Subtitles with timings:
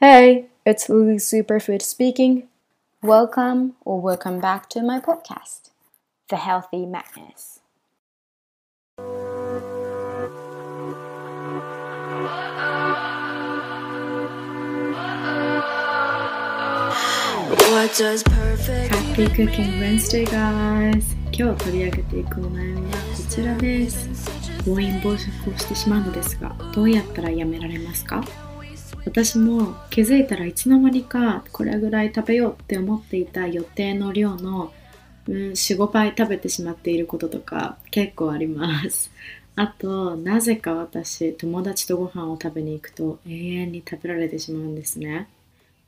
[0.00, 2.48] Hey, it's Lily Superfood speaking.
[3.02, 5.70] Welcome or welcome back to my podcast,
[6.28, 7.60] The Healthy Madness.
[18.90, 21.14] Happy Cooking Wednesday, guys!
[21.36, 24.08] 今日取り上げていくお悩みはこちらです。
[24.64, 28.24] 暴飲暴食をしてしまうのですが、どうやったらやめられますか
[29.05, 34.73] 私も気づいたらいつの間にかこれぐらい食べようって思っていた予定の量の、
[35.27, 39.11] うん、45倍食べてしまっていることとか結構あります。
[39.55, 45.27] あとなぜか私友達とご飯を食べに行くと永遠に食べられてしまうんですね。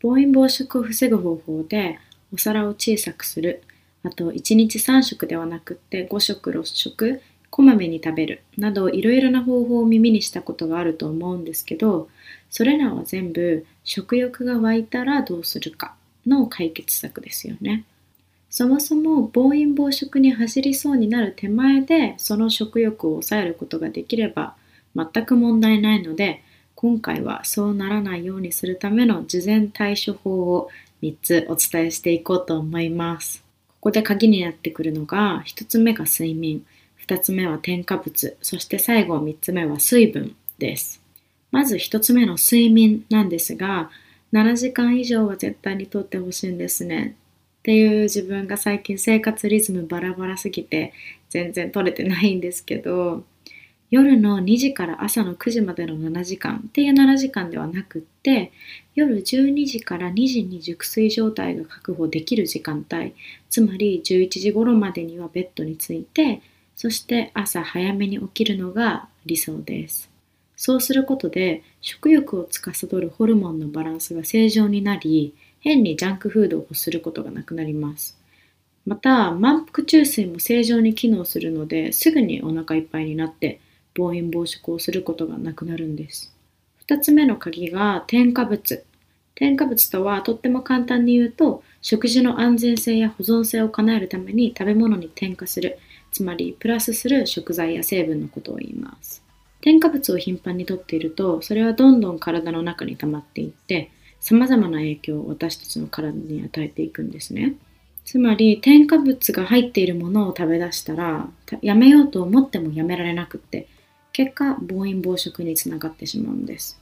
[0.00, 1.98] 暴飲暴食を防ぐ方法で
[2.32, 3.62] お皿を小さくする。
[4.02, 12.08] あと1日3食ではなくって5食6食こまめに食べるなどいろいろな方法を耳にしたことがあると思うんですけど
[12.48, 15.94] それらは全部食欲が湧いたらどうするか
[16.26, 17.84] の解決策ですよね。
[18.50, 24.56] そもそも暴飲暴食に走りそうになる手前でその食欲を抑えることができれば
[24.96, 26.42] 全く問題ないので
[26.74, 30.68] 今回はそうならないようにするための事前対処法を
[31.00, 33.44] 3つお伝えしていこうと思います。
[33.68, 36.66] ここで鍵になってくるのが1つ目が睡眠
[37.10, 41.02] 2つ目は添加物そして最後3つ目は水分です。
[41.50, 43.90] まず1つ目の睡眠なんですが、
[44.32, 47.16] 7時間以上は絶対にとってほしいんですね。
[47.60, 50.92] っていう自分が最近生活リズムバラバラすぎて
[51.28, 53.24] 全然取れてないんですけど、
[53.90, 58.52] 夜の2時から朝の9時までの7時間っていう7時間ではなくって、
[58.94, 63.14] 夜12時から2時に熟睡状態が確保できる時間帯、
[63.50, 66.40] つまり11時頃までにはベッドについて、
[66.80, 70.08] そして朝早めに起きるのが理想です。
[70.56, 78.16] そうすることで食欲を司るホルモンのバランスが正常になり変にジャンクフードを欲することがなくなります。
[78.86, 83.60] また満腹中枢も正常に機能するのですぐにお腹いっぱいになって
[83.94, 86.32] 暴飲暴食をすることがなくなるんです。
[86.88, 88.86] 2つ目の鍵が添加物。
[89.34, 95.78] 添加物とはとっても簡単に言うと食事の安全性や保存性を叶えるために食べ物に添加する
[96.10, 99.22] つまりプラスする食材や成分のことを言います。
[99.60, 107.54] 添加物を頻繁にとっているとそれはどんどん体の中に溜まっていって様々な影響を私たちの体に与えていくんですね。
[108.04, 111.28] つまり添加物が入っているものを食べ出したら
[111.62, 113.68] やめようと思ってもやめられなくって
[114.12, 116.80] 結果暴飲暴食につながってしまうんです。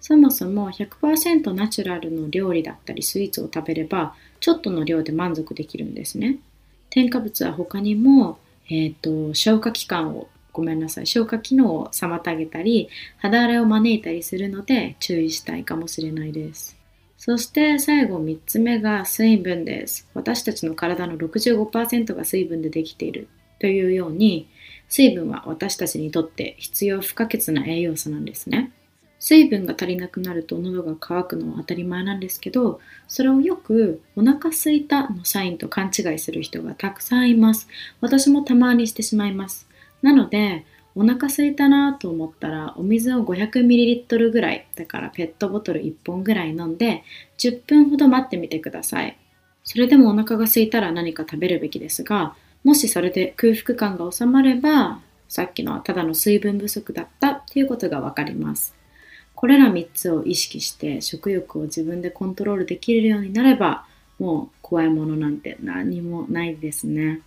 [0.00, 6.38] そもそも100%ナチュラルの料理だったりスイーツを食べればちょっとの量で満足できるんですね。
[6.90, 16.76] 添加物は他にも、えーと消化器官をごめんなさい消化機能を妨げたり肌荒れを招いたりするので注意したいかもしれないです。
[17.16, 20.08] そして最後3つ目が水分です。
[20.14, 23.28] 私たちの体の65%が水分でできている。
[23.60, 24.48] というように
[24.88, 28.72] 水分は私たちにとって必要不可欠な栄養素なんですね。
[29.18, 37.68] 水分が足りなくなると喉が渇くのは当たり前なんですけどそれをよくお腹すいたのサインと勘違いする人がたくさんいます。
[38.00, 39.66] 私もたまにしてしまいます。
[40.02, 40.64] なので
[40.94, 47.04] お腹すいたなと思ったらお水を 500ml ぐらいだからペットボトル1本ぐらい飲んで
[47.38, 49.16] 10分ほど待ってみてください。
[49.64, 52.34] それでもお腹が空いたら何か食べるべきですが
[52.64, 58.74] もしそれで空腹感が収まればさっきのはただの水分不足だったっていうことがわかります。
[59.38, 63.84] これら3つを意識して食欲を自分でコントロールできるようになれば
[64.18, 67.20] もう怖いものなんて何もないですね。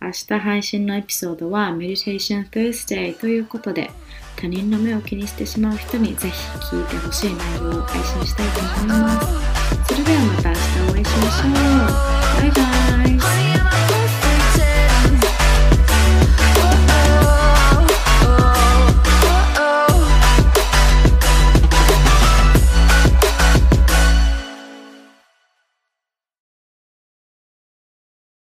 [0.00, 3.90] 明日配信のエピソードは Meditation Thursday ということで
[4.36, 6.36] 他人の目を気にしてしまう人にぜひ
[6.76, 9.94] 聞いてほしい内容を配信したいと思います。
[9.94, 12.27] それではまた明日お会いしましょう。